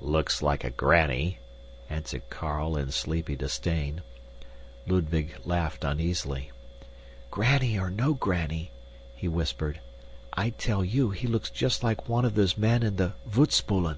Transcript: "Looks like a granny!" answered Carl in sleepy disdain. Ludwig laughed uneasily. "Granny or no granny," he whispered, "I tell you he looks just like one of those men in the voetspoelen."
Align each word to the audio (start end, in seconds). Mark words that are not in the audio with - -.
"Looks 0.00 0.42
like 0.42 0.62
a 0.62 0.70
granny!" 0.70 1.40
answered 1.90 2.30
Carl 2.30 2.76
in 2.76 2.92
sleepy 2.92 3.34
disdain. 3.34 4.02
Ludwig 4.86 5.34
laughed 5.44 5.82
uneasily. 5.82 6.52
"Granny 7.32 7.76
or 7.80 7.90
no 7.90 8.14
granny," 8.14 8.70
he 9.16 9.26
whispered, 9.26 9.80
"I 10.34 10.50
tell 10.50 10.84
you 10.84 11.10
he 11.10 11.26
looks 11.26 11.50
just 11.50 11.82
like 11.82 12.08
one 12.08 12.24
of 12.24 12.36
those 12.36 12.56
men 12.56 12.84
in 12.84 12.94
the 12.94 13.14
voetspoelen." 13.26 13.96